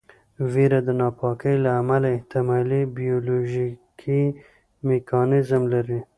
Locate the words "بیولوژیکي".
2.97-4.21